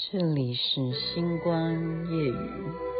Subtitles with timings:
[0.00, 1.74] 这里是星光
[2.08, 2.97] 夜雨。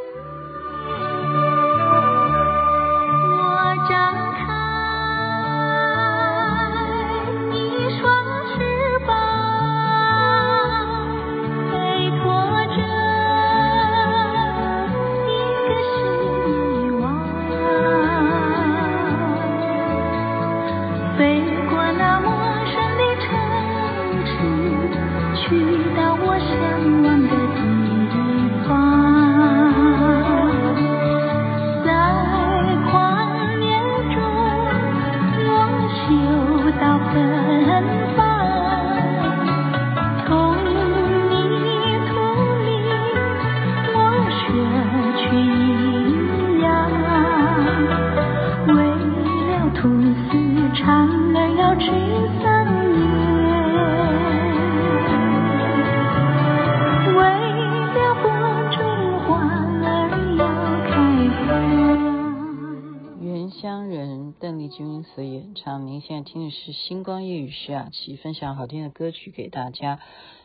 [65.48, 69.98] 所演唱，您现在听的是《星光夜雨》徐雅琪分享好听的歌曲给大家。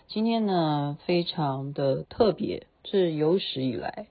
[0.07, 4.07] 今天呢，非常的特别，是有史以来，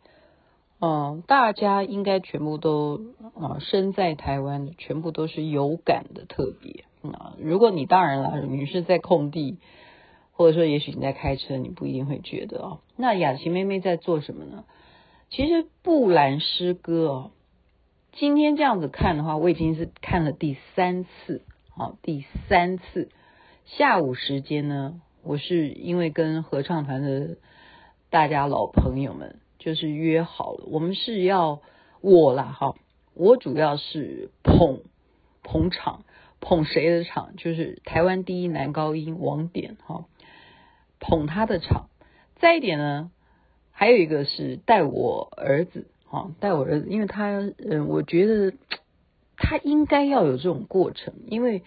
[0.81, 3.01] 嗯，大家应该全部都
[3.41, 6.85] 啊，身在台湾，全部都是有感的特别。
[7.11, 9.57] 啊，如果你当然了，你是在空地，
[10.33, 12.81] 或者说也许你在开车，你不一定会觉得哦。
[12.97, 14.65] 那雅琪妹妹在做什么呢？
[15.31, 17.31] 其实布兰诗歌哦。
[18.13, 23.09] 今天这样子看的话，我已经是看了第三次，好，第三次。
[23.65, 27.39] 下午时间呢，我是因为跟合唱团的
[28.11, 31.63] 大家老朋友们就是约好了，我们是要
[32.03, 32.75] 我啦，哈，
[33.15, 34.83] 我主要是捧
[35.43, 36.05] 捧场，
[36.39, 37.35] 捧谁的场？
[37.37, 40.05] 就是台湾第一男高音王典，哈，
[41.01, 41.89] 捧他的场。
[42.37, 43.11] 再一点呢，
[43.71, 45.87] 还有一个是带我儿子。
[46.13, 48.53] 啊，带我儿子，因为他，嗯，我觉得
[49.39, 51.63] 他应该要有这种过程，因为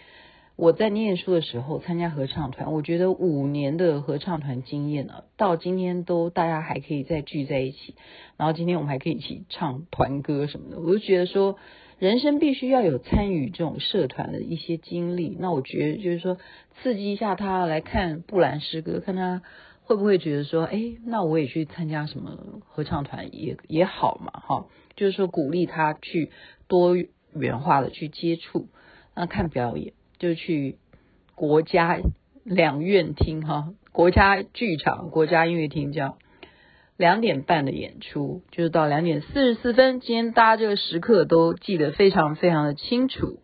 [0.56, 7.96] 我在念书的时候参加合唱团，我觉得五年的合唱团经验呢，到今天都大家还可以再聚在一起，
[8.38, 11.58] 然后今天我们还可以一起唱团歌什么的，我就觉得说，
[11.98, 16.38] 人生必须要有参与这种社团的一些经历，那我觉得就是说，
[16.84, 19.42] 刺激一下他来看布兰诗歌，看他。
[19.86, 24.66] 会不会觉得说，哎，那我也去参加什么合唱团也也好嘛，哈，
[24.96, 26.32] 就是说鼓励他去
[26.68, 26.96] 多
[27.34, 28.68] 元化的去接触，
[29.16, 30.78] 那看表演就去
[31.36, 32.00] 国家
[32.44, 36.18] 两院厅哈，国家剧场、国家音乐厅这样
[36.98, 43.40] 两点半的演出，就是到两点四十四分，今天大家这个时刻都记得非常非常的清楚。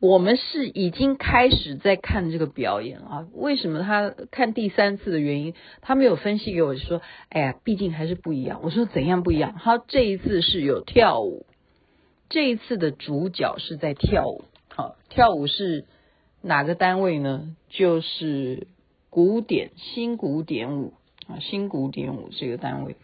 [0.00, 8.60] 我们是已经开始在看这个表演啊，为什么他看第三次的原因，他没有分析给我说，哎呀，毕竟还是不一样。
[8.62, 9.54] 我说怎样不一样？
[9.62, 11.44] 他这一次是有跳舞，
[12.30, 14.44] 这一次的主角是在跳舞。
[14.68, 15.84] 好，跳舞是
[16.40, 17.54] 哪个单位呢？
[17.68, 18.68] 就是
[19.10, 20.94] 古典新古典舞
[21.26, 22.96] 啊，新古典舞这个单位，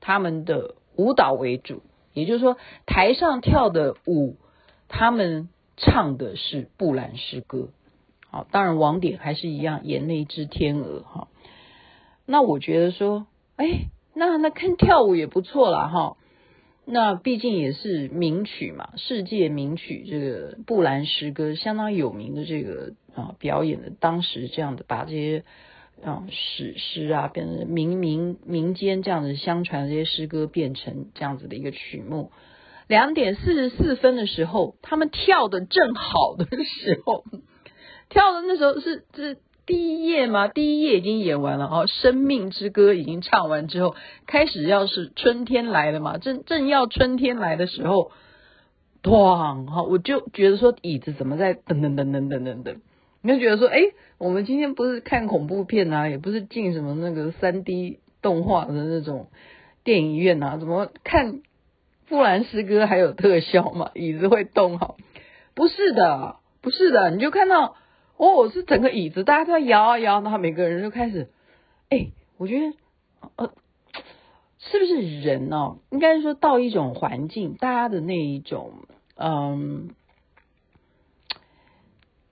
[0.00, 2.56] 他们的舞蹈为主，也就是说
[2.86, 4.34] 台上跳的舞，
[4.88, 5.48] 他们。
[5.80, 7.70] 唱的是布兰诗歌，
[8.28, 11.28] 好，当然王典还是一样演那只天鹅哈。
[12.26, 13.26] 那我觉得说，
[13.56, 16.16] 哎，那那看跳舞也不错啦哈。
[16.84, 25.44] 那毕竟也是名曲嘛，世界名曲，这个布兰诗歌相当有名的这个啊表演的，当时这样的把这些
[26.04, 32.32] 啊史诗啊变成民民民间这样子相传的这些诗歌变成这样子的一个曲目。
[32.90, 37.22] 两点四十四分的时候，他们跳的正好的时候，
[38.10, 40.48] 跳的那时候是是第一页吗？
[40.48, 43.94] 第一页已经演完了哦，《生命之歌》已经唱完之后，
[44.26, 48.10] 开始要是春天来了嘛，正正要春天来的时候，
[49.04, 52.78] 咣哈，我就觉得说椅子怎么在噔噔噔噔噔噔噔，
[53.22, 53.78] 你就觉得说，哎，
[54.18, 59.28] 我们今天不是看恐怖片啊，也不是进什么那个三 D 动画的那种
[59.84, 61.42] 电影院啊，怎么看？
[62.10, 63.92] 布兰诗歌还有特效吗？
[63.94, 64.96] 椅子会动哈？
[65.54, 67.76] 不是的，不是的，你就看到
[68.16, 71.30] 哦，我是整个椅子，大家都在摇啊摇，然后每个人就开始，
[71.88, 72.74] 哎，我觉得
[73.36, 73.52] 呃，
[74.58, 75.78] 是不是人、哦？
[75.90, 78.72] 应该说到一种环境，大家的那一种
[79.14, 79.90] 嗯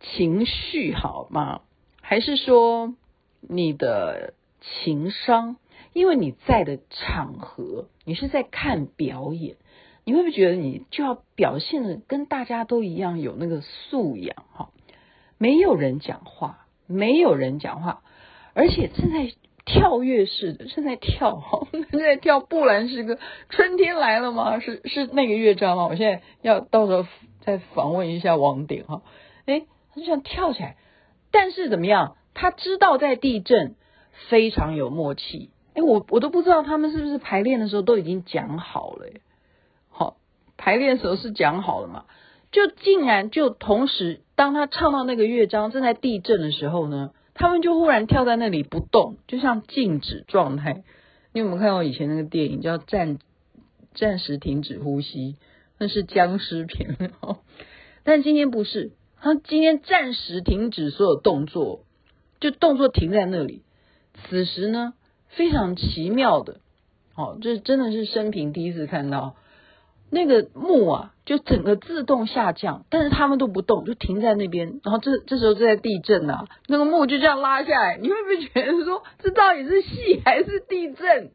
[0.00, 1.60] 情绪好吗？
[2.02, 2.94] 还是说
[3.40, 5.56] 你的情商？
[5.92, 9.56] 因为你在的场合，你是在看表演。
[10.04, 14.70] 你会不会觉得你就要表现的跟大家都一样有那个素养哈？
[15.36, 18.00] 没有人讲话，没有人讲话，
[18.54, 19.30] 而且正在
[19.66, 23.18] 跳跃式的正在跳哈，正在跳布兰诗歌。
[23.50, 24.60] 春天来了吗？
[24.60, 25.88] 是是那个乐章吗？
[25.90, 27.06] 我现在要到时候
[27.40, 29.02] 再访问一下王鼎哈。
[29.44, 30.78] 哎，他就这样跳起来，
[31.30, 32.16] 但是怎么样？
[32.32, 33.74] 他知道在地震，
[34.30, 35.50] 非常有默契。
[35.78, 39.06] 哎，我我都不知道他们是不是排练的时候都已经讲好了。
[39.90, 40.16] 好，
[40.56, 42.04] 排练的时候是讲好了嘛？
[42.50, 47.12] 就竟然就同时，当他唱到那个乐章正在地震的时候呢？
[47.34, 50.82] 他们就忽然跳在那里不动，就像静止状态。
[51.32, 53.18] 你有没有看过以前那个电影叫《暂
[53.94, 55.36] 暂时停止呼吸》？
[55.78, 57.38] 那是僵尸片哦。
[58.02, 58.90] 但今天不是，
[59.20, 61.84] 他今天暂时停止所有动作，
[62.40, 63.62] 就动作停在那里。
[64.28, 64.94] 此时呢，
[65.28, 66.56] 非常奇妙的，
[67.14, 69.36] 哦，这真的是生平第一次看到。
[70.10, 74.80] 那个幕啊，就整个自动下降，但是他们都不动，就停在那边。
[74.82, 81.30] 然后这这时候就在地震啊，那个幕就这样拉下来，你会不会觉得说这到底是戏还是地震？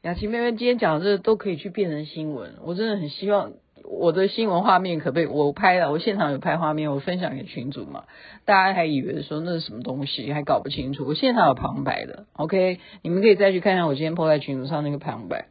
[0.00, 3.52] 雅琪妹妹今天讲的这都可以去变成新闻，我真的很希望
[3.98, 8.04] 我的新闻画面可被我拍了，我现场有拍画面，我分享给群主嘛，
[8.46, 11.04] 大家还以为说那是什么东西，还搞不清楚。
[11.06, 15.48] 我现场有旁白的，OK，你们可以再去看看我今天 po 在群组上那个旁白，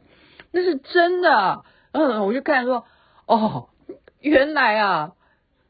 [0.50, 1.62] 那是真的。
[1.92, 2.84] 嗯，我就看说，
[3.26, 3.68] 哦，
[4.20, 5.12] 原来啊，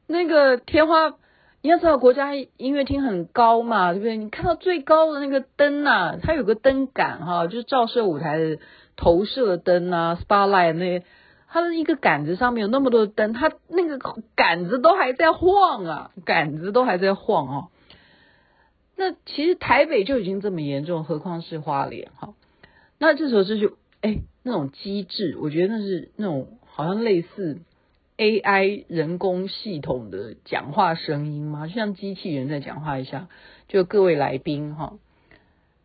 [0.06, 1.14] 那个天花，
[1.62, 4.16] 你要知道国家音乐厅很高嘛，对不对？
[4.16, 8.58] 你看到最高的那个灯呐、它有个灯杆哈，就是照射舞台的
[8.96, 11.04] 投射灯啊，spotlight 那些，
[11.52, 13.98] 它的一个杆子上面有那么多灯，它那个
[14.34, 17.68] 杆子都还在晃啊，杆子都还在晃哦。
[18.96, 22.34] 那其实台北就已经这么严重，何况是花莲哈？
[22.98, 24.22] 那这时候这就哎。
[24.44, 27.60] 那种机制，我觉得那是那种好像类似
[28.16, 33.28] AI 人工系统的讲话声音吗，就像机器人在讲话一下。
[33.68, 34.94] 就各位来宾哈，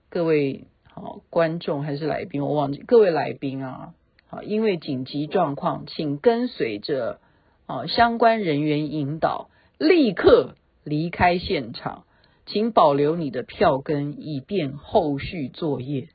[0.09, 3.93] 各位好观众还是来宾，我忘记各位来宾啊，
[4.29, 7.19] 好，因为紧急状况，请跟随着
[7.65, 12.03] 啊相关人员引导，立刻离开现场，
[12.45, 16.09] 请保留你的票根，以便后续作业。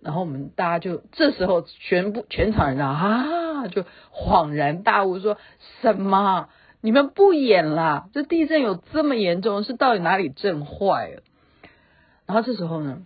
[0.00, 5.36] 然后我们大家就这时候全部全场人啊，就恍然大悟，说
[5.80, 6.48] 什么？
[6.80, 8.08] 你们不演啦？
[8.12, 9.64] 这地震有这么严重？
[9.64, 11.22] 是到底哪里震坏了？
[12.26, 13.04] 然后这时候呢，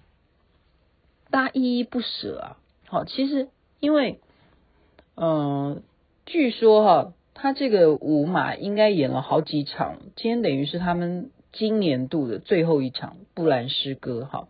[1.31, 2.57] 大家依依不舍啊。
[2.87, 3.49] 好，其实
[3.83, 4.21] 因为，
[5.17, 5.83] 嗯、
[6.25, 14.47] 据说哈，他这个舞马应该演了好几场，今天等于是他们今年度的最后一场布兰诗歌哈。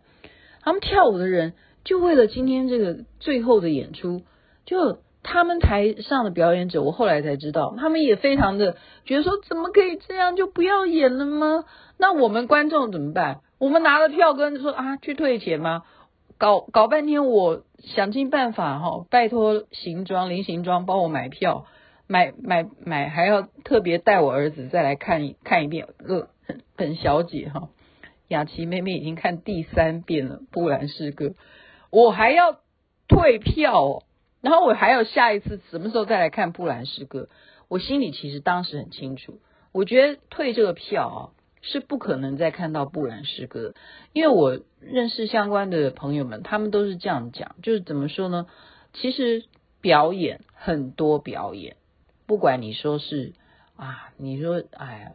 [0.61, 1.53] 他们跳舞的人。
[1.85, 4.21] 就为了今天这个最后的演出，
[4.65, 11.65] 就他们台上的表演者，我后来才知道，他们也非常的觉得说，怎么可以这样，就不要演了吗？
[11.97, 13.41] 那我们观众怎么办？
[13.57, 15.83] 我们拿了票根说啊，去退钱吗？
[16.37, 21.65] 搞搞半天，我想尽办法哈，拜托行装林行装帮我买票，
[22.07, 25.87] 买买买，还要特别带我儿子再来看一看一遍。
[25.99, 26.27] 呃，
[26.75, 27.69] 本小姐哈，
[28.27, 31.27] 雅琪妹妹已经看第三遍了《布兰诗歌》。
[31.89, 32.59] 我还要
[33.07, 34.03] 退票哦，
[34.41, 37.29] 然后我还要下一次什么时候再来看布兰诗歌？
[37.69, 39.39] 我心里其实当时很清楚，
[39.71, 41.19] 我觉得退这个票啊
[41.63, 43.73] 是不可能再看到布兰诗歌，
[44.11, 48.45] 因为我认识相关的朋友们，他们都是这样讲，就是怎么说呢？
[48.93, 49.45] 其实
[49.81, 51.77] 表演很多表演，
[52.27, 53.33] 不管你说是
[53.75, 55.11] 啊，你说哎呀，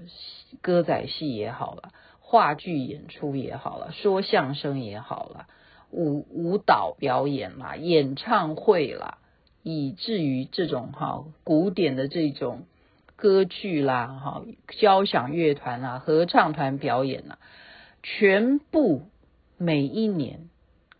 [0.62, 5.46] 歌仔戏也好了，话剧演出也好了，说相声也好了。
[5.90, 9.18] 舞舞蹈表演啦，演唱会啦，
[9.62, 12.64] 以至于这种哈古典的这种
[13.18, 17.38] 歌剧啦，哈交响乐团啦，合唱团表演啦，
[18.02, 19.02] 全部
[19.58, 20.48] 每一年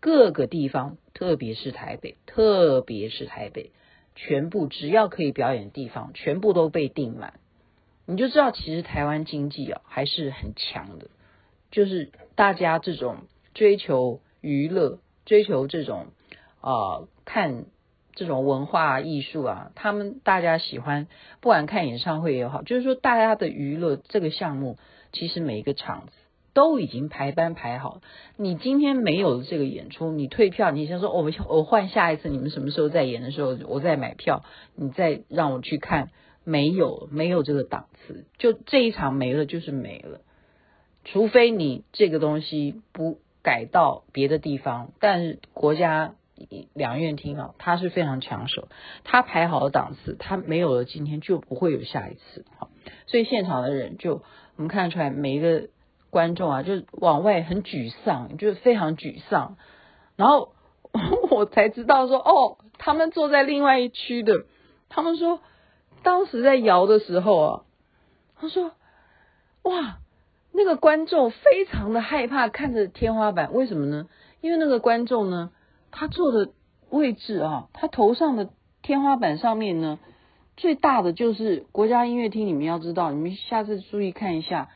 [0.01, 3.71] 各个地方，特别是台北，特别是台北，
[4.17, 7.41] 全部只要可以表演的地方，全部都被订满。
[8.05, 11.09] 你就知道，其实台湾经济啊还是很强的，
[11.71, 13.19] 就是大家这种
[13.55, 14.21] 追求。
[14.41, 16.07] 娱乐追求这种
[16.61, 17.65] 啊、看
[18.19, 21.07] 这种文化艺术啊，他们大家喜欢，
[21.41, 24.77] 不管看演唱会也好，就是说大家的娱乐这个项目，
[25.13, 26.13] 其实每一个场子
[26.53, 28.01] 都已经排班排好。
[28.37, 34.43] 你今天没有这个演出，你退票，你先说，我我换下一次，你们什么时候再演的时候，我再买票，
[34.75, 36.11] 你再让我去看。
[36.43, 40.23] 没有没有这个档次，就这一场没了就是没了，
[41.05, 43.21] 除非你这个东西不。
[43.41, 46.17] 改到别的地方，但是国家
[46.75, 48.69] 两院厅啊，它是非常抢手，
[49.05, 52.45] 它排好了档次，它没有了今天就不会有下一次。
[52.59, 52.71] 好，
[53.07, 54.23] 所以现场的人就
[54.57, 55.69] 我们看得出来，每一个
[56.11, 59.57] 观众啊，就往外很沮丧，就是非常沮丧。
[60.17, 60.53] 然后
[61.31, 64.45] 我才知道说，哦，他们坐在另外一区的，
[64.89, 65.41] 他们说
[66.03, 67.63] 当时在摇的时候啊，
[68.37, 68.73] 他说
[69.63, 69.99] 哇，
[70.53, 74.09] 那个观众非常的害怕看着天花板，为什么呢？
[74.41, 75.51] 因为那个观众呢，
[75.91, 76.51] 他坐的
[76.91, 78.51] 位置啊，他头上的
[78.83, 79.99] 天花板上面呢，
[80.57, 84.69] 最大的就是国家音乐厅，你们要知道，你们下次注意看一下。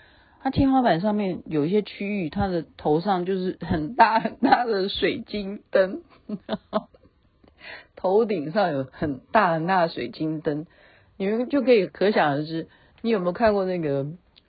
[0.45, 6.03] 它天花板上面有一些区域，它的头上就是很大很大的水晶灯，
[7.95, 10.67] 头顶上有很大很大的水晶灯，
[11.17, 12.67] 你们就可以可想而知。
[13.03, 14.07] 你有没有看过那个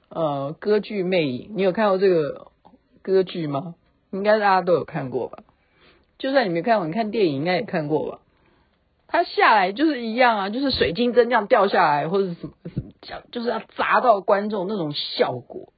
[0.09, 1.49] 呃歌剧《魅影》？
[1.53, 2.51] 你有看过这个
[3.03, 3.75] 歌剧吗？
[4.09, 5.43] 应该大家都有看过吧？
[6.17, 8.19] 就算你没看过，你看电影应该也看过吧？
[9.07, 15.73] 它下来就是一样啊，就是水晶灯这样掉下来，或者什么什么讲，就是要砸到观众那种效果。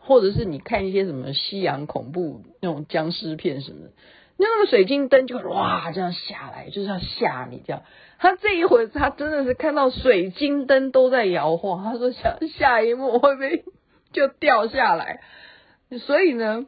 [0.00, 3.92] 或者是你看一些什么西洋恐怖那种僵尸片什么的，
[4.38, 7.82] 那个水晶灯就哇这样下来，就是要吓你这样。
[8.18, 13.64] 他这一回他真的是看到水晶灯都在摇晃，他说下下一幕会不会
[14.14, 15.20] 就掉下来？
[16.06, 16.64] 所以呢，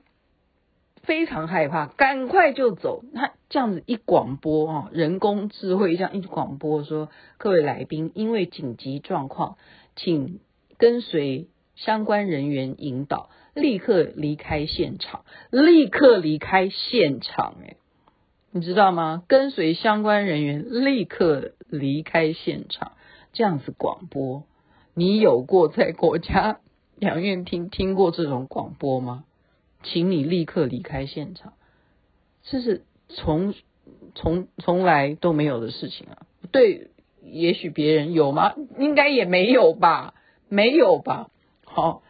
[1.03, 3.03] 非常害怕，赶快就走。
[3.15, 9.57] 他这样子一广播啊，人工智慧这样一广播说，各位来宾，因为紧急状况，
[9.97, 10.41] 请
[10.79, 11.49] 跟随。
[11.77, 17.55] 相关人员引导，立刻离开现场，立刻离开现场。
[17.63, 17.79] 诶，
[18.51, 19.23] 你知道吗？
[19.29, 22.93] 跟随相关人员立刻离开现场，
[23.33, 24.43] 这样子广播，
[24.93, 26.61] 你有过在国家
[27.01, 29.25] 两院听听过这种广播吗？
[29.83, 31.55] 请你立刻离开现场，
[32.43, 33.55] 这是从
[34.15, 36.27] 从从来都没有的事情啊。
[36.53, 36.91] 对，
[37.23, 38.55] 也许别人有吗？
[38.79, 40.15] 应该也没有吧，
[40.49, 41.29] 没有吧。
[41.65, 42.03] 好，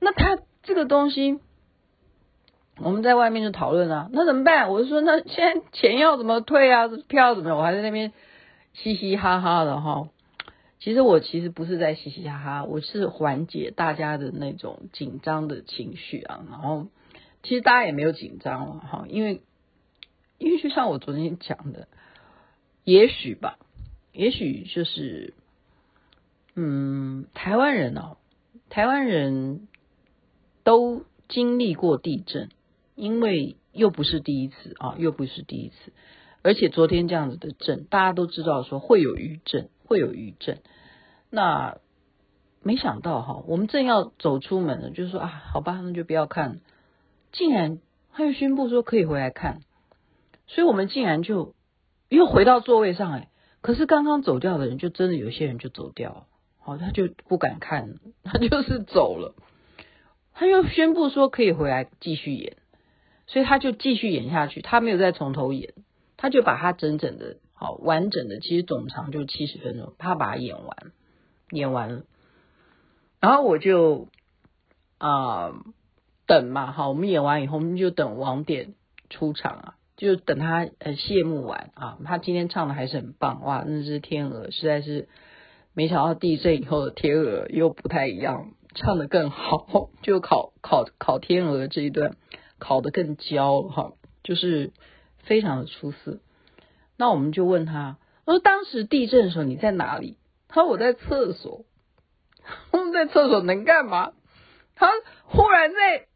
[0.00, 1.40] 那他这个东西，
[2.78, 4.70] 我们在外面就讨论啊，那怎么办？
[4.70, 6.88] 我就说，那现在钱要怎么退啊？
[7.08, 7.56] 票怎么？
[7.56, 8.12] 我还在那边
[8.72, 10.08] 嘻嘻哈哈的哈。
[10.84, 16.44] 其实我其实不是在嘻嘻哈哈，我是缓解大家的那种紧张的情绪啊。
[16.50, 16.88] 然后
[17.42, 19.40] 其实大家也没有紧张了哈，因为
[20.36, 21.88] 因为就像我昨天讲的，
[22.84, 23.58] 也许吧，
[24.12, 25.32] 也许就是
[26.54, 28.18] 嗯，台湾人哦。
[28.68, 29.68] 台湾人
[30.64, 32.50] 都经历过地震，
[32.94, 35.94] 因为又不是第一次啊，又不是第一次，
[36.42, 40.60] 而且昨天这样子的震，大家都知道说会有余震，会有余震。
[41.34, 41.78] 那
[42.62, 46.60] 没想到哈，我们正要走出门了，就说啊，好吧，那就不要看。
[47.32, 47.80] 竟然
[48.12, 49.60] 他又宣布说可以回来看，
[50.46, 51.54] 所以我们竟然就
[52.08, 53.28] 又回到座位上哎。
[53.60, 56.26] 可是刚刚走掉的人，就真的有些人就走掉了。
[56.60, 59.34] 好，他就不敢看，他就是走了。
[60.32, 62.56] 他又宣布说可以回来继续演，
[63.26, 64.62] 所以他就继续演下去。
[64.62, 65.74] 他没有再从头演，
[66.16, 70.76] 他就把他整整的、好完整的，其实总长就七十分钟，他把它演完，
[71.54, 72.02] 演完了。
[73.20, 74.08] 然后我就
[74.98, 75.52] 啊、
[76.26, 78.74] 等嘛，好，我们演完以后，我们就等王典
[79.10, 81.98] 出场啊，就等他呃谢幕完啊。
[82.04, 85.08] 他今天唱的还是很棒哇，那是天鹅，实在是。
[85.76, 92.14] 没想到地震以后的天鹅又不太一样，唱的更好， 就考考考天鹅这一段
[92.60, 94.72] 考的更焦哈，就是
[95.24, 96.20] 非常的出色。
[96.96, 100.16] 那我们就问他，我说当时地震的时候你在哪里？
[100.54, 101.64] 他说我在厕所。
[102.72, 104.12] 我们在厕所能干嘛？
[104.76, 104.88] 他
[105.24, 106.06] 忽然在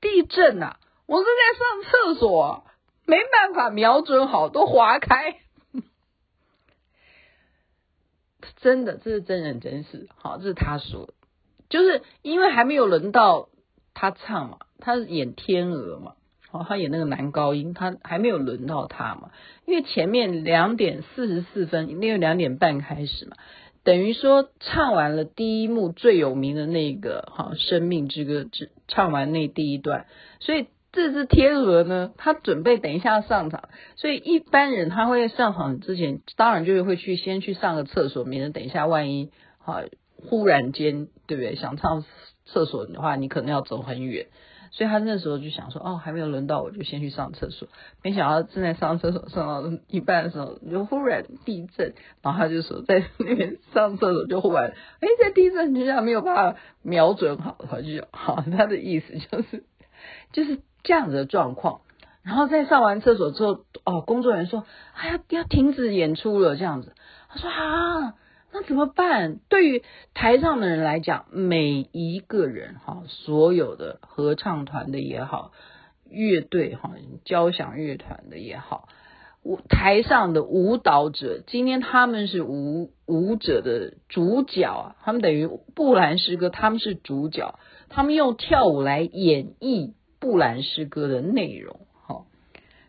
[0.00, 2.64] 地震、啊，我是在上厕所，
[3.06, 5.36] 没办法瞄准好，都滑开。
[8.56, 11.14] 真的，这是真人真事，好，这是他说，
[11.68, 13.48] 就是因为还没有轮到
[13.94, 16.14] 他唱嘛，他是演天鹅嘛，
[16.50, 19.30] 哦，他演那个男高音，他还没有轮到他嘛，
[19.66, 23.36] 因为前面两点四十四分，因为两点半开始嘛，
[23.84, 30.06] 等于说唱完了第一幕最有名的那个哈，生命之歌，只唱完那第一段，
[30.40, 30.66] 所以。
[30.92, 39.84] 这只天鹅呢，它准备等一下上场，所以一般人他会上场之前，当然就是会去先去上个厕所，免得等一下万一哈
[40.16, 41.54] 忽然间对不对？
[41.54, 42.04] 想唱
[42.52, 44.26] 厕所的话，你可能要走很远，
[44.70, 47.68] 所以他那时候就想说，哦，还没有轮到我，就先去上厕所。
[48.02, 59.64] 没想到正在上厕所上到一半的时候，就忽然地震，然后他就说在那边上厕所就忽然，哎，在地震之下没有办法瞄准好，他就好，他的意思就是
[60.32, 60.60] 就是。
[60.82, 61.82] 这样子的状况，
[62.22, 64.64] 然后在上完厕所之后，哦，工作人员说
[64.96, 66.94] ：“哎呀，要停止演出了。”这样子，
[67.28, 68.14] 他说：“啊，
[68.52, 69.38] 那怎么办？
[69.48, 75.52] 对于台上的人来讲，每一个人哈，所有的合唱团的也好，
[76.08, 76.92] 乐队哈，
[77.24, 78.88] 交响乐团的也好，
[79.44, 92.24] 舞台上的舞蹈者，今天他们是舞舞者的主角啊，他们等于布兰诗歌，他们是主角，他们用跳舞来演绎布兰诗歌的内容，哈，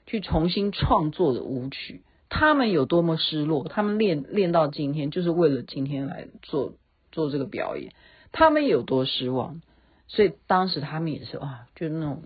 [0.08, 2.02] 去重新创作的舞曲。
[2.34, 3.68] 他们有多么失落？
[3.68, 6.76] 他们练练到今天，就是为了今天来做
[7.12, 7.92] 做这个表演。
[8.32, 9.62] 他们有多失望？
[10.08, 12.24] 所以当时他们也是啊，就那种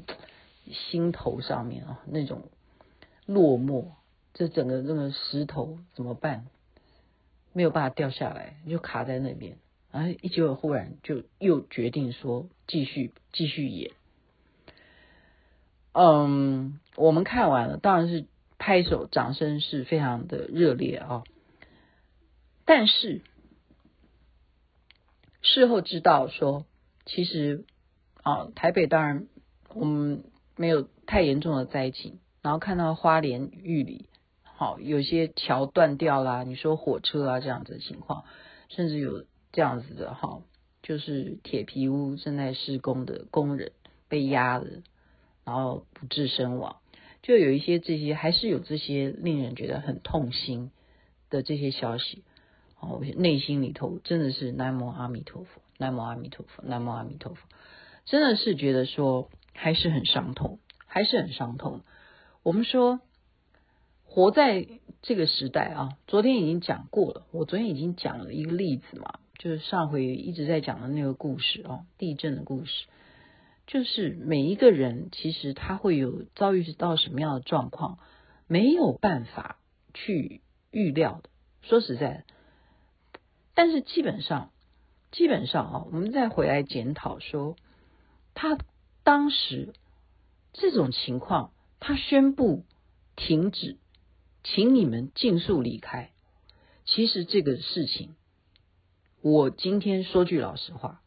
[0.72, 2.44] 心头上面啊那种
[3.26, 3.88] 落寞。
[4.36, 6.46] 这整个那个石头怎么办？
[7.52, 9.58] 没有办法掉下来，就卡在那边。
[9.92, 13.92] 然后一结果忽然就又决定说继续继续演。
[15.94, 18.28] 嗯，我们看完了，当然是。
[18.58, 21.24] 拍手掌声是非常的热烈啊，
[22.66, 23.22] 但是
[25.42, 26.66] 事后知道说，
[27.06, 27.66] 其实
[28.24, 29.28] 啊，台北当然
[29.74, 30.24] 我们
[30.56, 34.08] 没有太严重的灾情，然后看到花莲玉里，
[34.44, 38.24] 好有些桥断掉啦，你说火车啊这样子的情况，
[38.70, 40.42] 甚至有这样子的哈，
[40.82, 43.74] 就是铁皮屋正在施工的工人
[44.08, 44.66] 被压了，
[45.44, 46.78] 然后不治身亡。
[47.26, 50.70] 就有一些这些，还是有这些令人觉得很痛心
[51.32, 52.24] 的这些消息，
[52.80, 57.48] 哦，内心里头真的是南无阿弥陀佛，南无阿弥陀佛，南无阿弥陀佛，
[58.06, 61.82] 真的是觉得说还是很伤痛，还是很伤痛。
[62.44, 63.00] 我们说
[64.04, 64.68] 活在
[65.02, 72.86] 这个时代啊，昨天已经讲过了，我昨天已经讲了一个例子嘛，就是上回一直在讲的那个故事哦，地震的故事。
[73.68, 77.98] 就是每一个人，其实他会有遭遇到什么样的状况，
[78.48, 79.58] 没有办法
[79.94, 80.42] 去
[80.72, 81.30] 预料的。
[81.64, 82.24] 说实在的，
[83.56, 84.52] 但是基本上，
[85.12, 87.56] 基本上啊，我们再回来检讨说，
[88.36, 88.58] 他
[89.04, 89.74] 当时
[90.54, 92.66] 这种情况，他宣布
[93.16, 93.78] 停止，
[94.44, 96.12] 请你们尽速离开。
[96.86, 98.16] 其实这个事情，
[99.22, 101.02] 我今天说句老实话，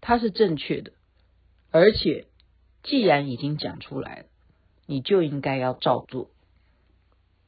[0.00, 0.92] 他是正确的。
[1.76, 2.26] 而且，
[2.82, 4.24] 既然已经讲出来了，
[4.86, 6.30] 你就应该要照做。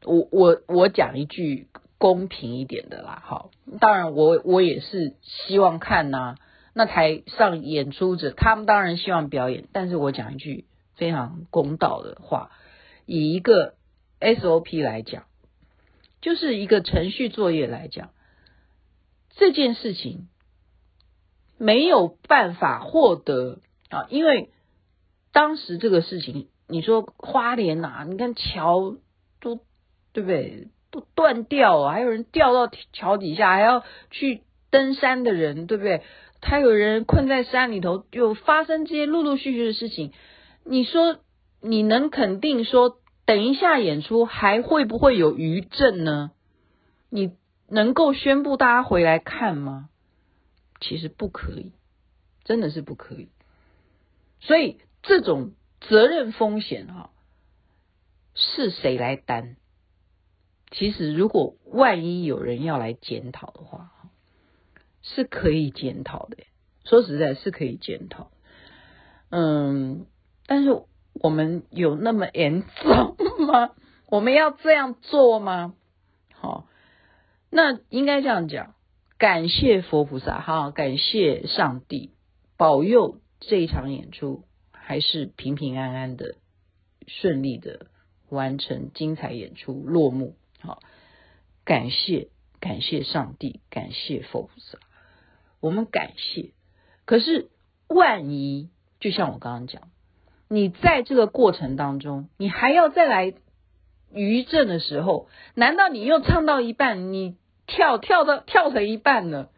[0.05, 6.39] 我我我讲一句公平一点的啦，好，当然我我也是希望看呐、啊，
[6.75, 12.51] 那台上演出者他们当然希望表演，但是我讲一句非常公道的话，
[13.07, 13.75] 以一个
[14.21, 15.25] SOP 来讲，
[16.21, 18.11] 就是一个程序作业来讲，
[19.31, 20.29] 这件事情
[21.57, 23.61] 没有办法获得。
[23.91, 24.51] 啊，因为
[25.33, 28.97] 当时这个事情，你说花莲呐，你看桥
[29.41, 29.61] 都
[30.13, 30.69] 对不对？
[30.91, 36.03] 都断掉了，还有人掉到桥底下，还要去登山的人，对不对？
[36.41, 40.13] 还有人困在山里头，就发生这些陆陆续续的事情。
[40.65, 41.19] 你说
[41.61, 46.31] 你能肯定说，等一下演出还会不会有余震呢？
[47.11, 47.33] 你
[47.69, 49.91] 能够宣布大家回来看吗？
[50.81, 51.73] 其实不可以，
[52.45, 53.29] 真的是不可以。
[54.41, 57.11] 所以这种责任风险哈，
[58.35, 59.57] 是谁来担？
[60.71, 63.91] 其实如果万一有人要来检讨的话，
[65.03, 66.37] 是可以检讨的。
[66.85, 68.31] 说实在，是可以检讨。
[69.31, 70.07] 嗯，
[70.47, 70.83] 但是
[71.15, 73.71] 我们有那么严重吗？
[74.09, 75.75] 我们要这样做吗？
[76.33, 76.67] 好，
[77.51, 78.75] 那应该这样讲：
[79.19, 82.13] 感谢佛菩萨，哈，感谢上帝
[82.57, 83.21] 保佑。
[83.41, 86.35] 这一场演出还是平平安安的、
[87.07, 87.87] 顺利的
[88.29, 90.37] 完成，精彩演出落幕。
[90.61, 90.83] 好，
[91.65, 92.29] 感谢
[92.61, 94.79] 感谢上帝，感谢佛菩萨，
[95.61, 96.51] 我们感谢。
[97.05, 97.49] 可是
[97.87, 98.71] 万一，
[99.01, 99.89] 就像我刚刚讲，
[100.49, 103.35] 你在这个过程当中，你还要再来
[104.13, 109.51] 余震的时候，难道你又唱到一半，你跳跳到跳成一半了？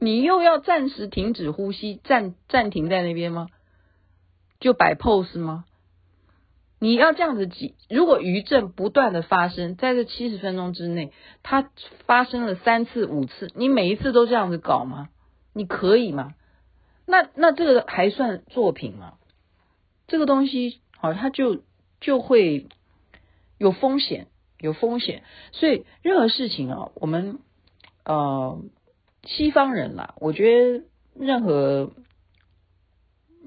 [0.00, 3.48] 你又要暂时停止呼吸，暂暂停在那边吗？
[4.60, 5.64] 就摆 pose 吗？
[6.78, 7.74] 你要这样子挤？
[7.90, 11.70] 如果余震不断的发生，在这七十分钟之内，它
[12.06, 15.08] 发生了三次、五次，你每一次都这样子搞吗？
[15.52, 16.34] 你可以吗？
[17.04, 19.14] 那那这个还算作品吗？
[20.06, 21.62] 这个东西好，它就
[22.00, 22.68] 就会
[23.58, 24.28] 有风险，
[24.60, 25.24] 有风险。
[25.50, 27.40] 所以任何事情啊，我们
[28.04, 28.62] 呃。
[29.28, 31.92] 西方人啦，我觉得任何，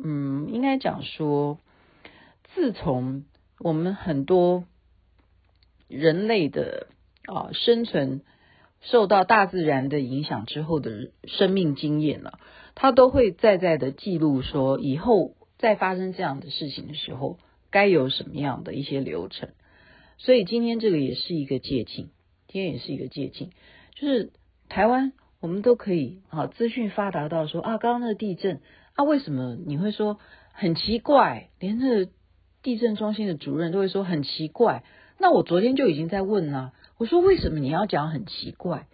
[0.04, 1.58] 嗯，应该讲说，
[2.54, 3.26] 自从
[3.58, 4.66] 我们很多
[5.88, 6.86] 人类的
[7.26, 8.22] 啊生存
[8.80, 12.40] 受到大自然的影响之后的生命经验了，
[12.76, 17.40] 他都会在在的记录说，以后再发生这样的事情的时候，
[17.72, 19.50] 该有什么样的一些流程。
[20.20, 22.10] 所以今天这个也是一个借鉴，
[22.48, 23.50] 今天也是一个借鉴，
[23.96, 24.32] 就是
[24.70, 28.62] 台湾我们都可以啊，资讯发达到说啊，刚刚那个地震
[28.96, 30.20] 啊，为什么你会说
[30.54, 31.50] 很奇怪？
[31.60, 32.12] 连这个
[32.62, 34.84] 地震中心的主任都会说很奇怪。
[35.18, 38.88] 那我昨天就已经在问了，我说为什么你要讲很奇怪？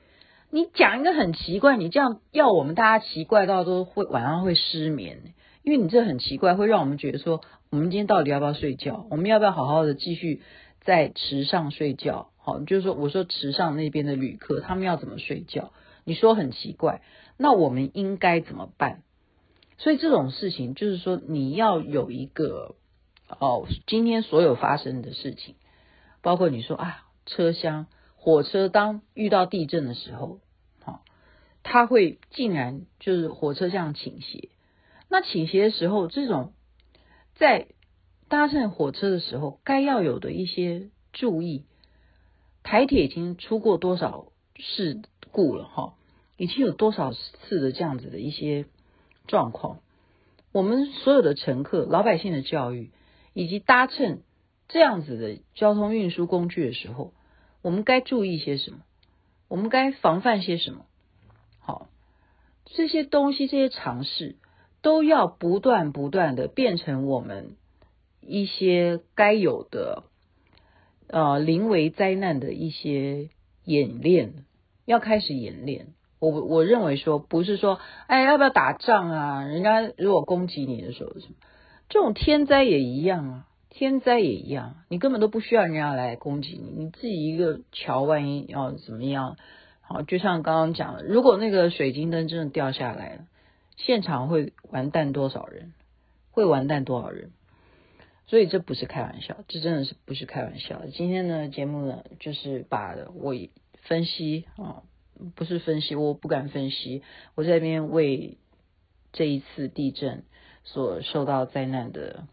[0.49, 5.33] 你讲一个很奇怪，你这样要我们大家奇怪到都会晚上会失眠，
[5.63, 9.05] 因为你这很奇怪，会让我们觉得说，我们今天到底要不要睡觉？
[9.09, 10.41] 我们要不要好好的继续
[10.79, 12.29] 在池上睡觉？
[12.37, 15.73] 好，就是说，我说池上那边的旅客他们要怎么睡觉？
[16.07, 17.01] 你说很奇怪，
[17.35, 19.03] 那我们应该怎么办？
[19.77, 22.75] 所以这种事情就是说，你要有一个
[23.27, 25.55] 哦，今天所有发生的事情。
[26.21, 30.39] 包括你说啊，车厢、火车当遇到地震的时候，
[30.81, 31.03] 好，
[31.61, 34.47] 它会竟然就是火车这样倾斜。
[35.09, 36.53] 那倾斜的时候，这种
[37.35, 37.67] 在
[38.29, 41.65] 搭乘火车的时候该要有的一些注意，
[42.63, 45.93] 台铁已经出过多少事故了哈？
[46.37, 48.65] 已经有多少次的这样子的一些
[49.27, 49.79] 状况？
[50.53, 52.91] 我们所有的乘客、老百姓的教育
[53.33, 54.21] 以及搭乘。
[54.69, 57.13] 这样子的交通运输工具的时候，
[57.61, 58.79] 我们该注意些什么？
[59.47, 60.85] 我们该防范些什么？
[61.59, 61.87] 好，
[62.65, 64.35] 这些东西、这些常识
[64.81, 67.55] 都要不断不断的变成我们
[68.19, 70.03] 一些该有的
[71.07, 73.29] 呃临危灾难的一些
[73.63, 74.43] 演练，
[74.83, 75.93] 要开始演练。
[76.19, 79.43] 我我认为说，不是说，哎，要不要打仗啊？
[79.43, 81.35] 人家如果攻击你的时候，什么
[81.89, 83.47] 这种天灾也一样啊。
[83.69, 89.37] 天灾也一样，你根本都不需要人家来攻击你，你自己一个桥万一要怎么样？
[89.81, 93.27] 好，就像刚刚讲的，如果那个水晶灯真的掉下来了，
[93.75, 95.73] 现场会完蛋多少人？
[96.31, 97.29] 会完蛋多少人？
[98.25, 100.81] 所以这不是开玩笑，这真的是不是开玩笑。
[100.91, 103.35] 今天呢，节目呢，就是把我
[103.83, 104.81] 分析啊，
[105.35, 107.03] 不是分析，我不敢分析，
[107.35, 108.37] 我在这边为
[109.11, 110.23] 这一次地震
[110.63, 112.27] 所受到灾难的。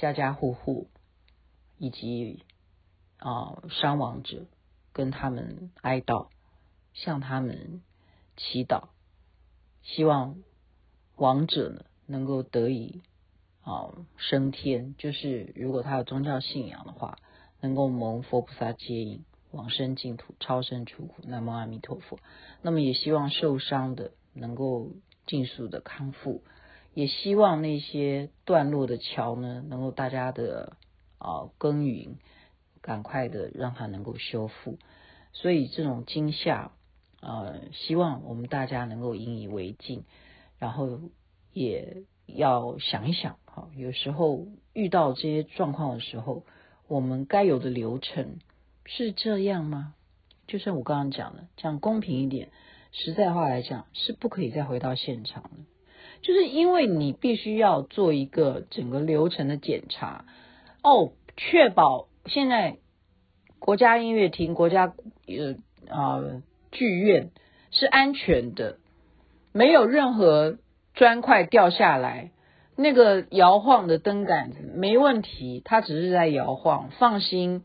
[0.00, 0.86] 家家户户
[1.76, 2.44] 以及
[3.16, 4.46] 啊伤亡者，
[4.92, 6.28] 跟他们哀悼，
[6.94, 7.82] 向他们
[8.36, 8.90] 祈祷，
[9.82, 10.36] 希望
[11.16, 13.02] 亡者呢能够得以
[13.62, 14.94] 啊升天。
[14.98, 17.18] 就是如果他有宗教信仰的话，
[17.60, 21.22] 能够蒙佛菩萨接引，往生净土，超生出苦。
[21.24, 22.18] 南无阿弥陀佛。
[22.62, 24.90] 那么也希望受伤的能够
[25.26, 26.42] 尽速的康复。
[26.94, 30.76] 也希望那些断落的桥呢，能够大家的
[31.18, 32.16] 啊耕耘，
[32.80, 34.78] 赶快的让它能够修复。
[35.32, 36.72] 所以这种惊吓，
[37.20, 40.00] 呃，希望我们大家能够引以为戒，
[40.58, 40.98] 然后
[41.52, 46.44] 也要想一想，哈，有时候遇到这些状况的时候，
[46.88, 48.38] 我们该有的流程
[48.90, 49.94] 是这样吗？
[50.46, 52.48] 就像我刚刚讲的，讲公平一点，
[52.90, 55.50] 实在话来讲，是不可以再回到现场的。
[56.22, 60.24] 就是因为你必须要做一个整个流程的检查
[60.82, 62.78] 哦，确保现在
[63.58, 64.94] 国家音乐厅、国家
[65.26, 65.54] 呃
[65.94, 67.30] 啊剧院
[67.70, 68.78] 是安全的，
[69.52, 70.56] 没有任何
[70.94, 72.32] 砖块掉下来，
[72.74, 77.62] 那个摇晃的灯杆子没问题，它只是在摇晃，放心，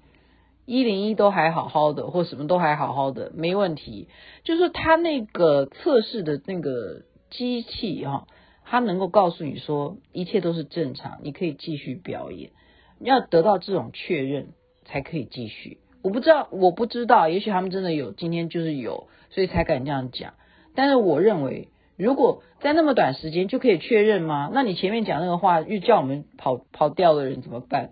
[0.66, 4.08] 一零一都还好好的，或什么都还好好的，没问题。
[4.44, 8.28] 就是它那个测试的那个机器哈。
[8.66, 12.52] 他能够告诉你说一切都是正常，你可以继续表演。
[13.00, 14.54] 要得到这种确认
[14.86, 15.80] 才可以继续。
[16.02, 20.34] 我不知道，我不知道，也许他们真的有，今天就是有，所以才敢这样讲。
[20.76, 24.50] 但是我认为，如果在那么短时间就可以确认吗？
[24.54, 27.92] 那你前面讲那个话，又叫我们跑跑掉的人怎么办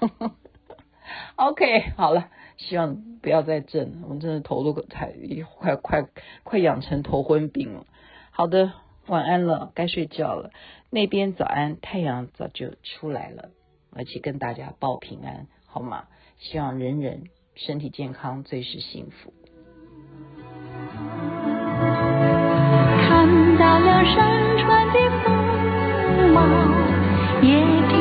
[1.38, 3.98] ？OK，好了，希望不要再震了。
[4.04, 5.14] 我们真的头都太
[5.58, 6.04] 快快
[6.44, 7.86] 快养成头昏病了。
[8.30, 8.72] 好的。
[9.06, 10.50] 晚安了，该睡觉了。
[10.90, 13.48] 那边早安，太阳早就出来了，
[13.90, 16.04] 而且跟大家报平安，好吗？
[16.36, 17.22] 希望人人
[17.54, 19.32] 身体健康，最是幸福。
[23.08, 26.42] 看到了山川的风貌，
[27.40, 27.97] 也。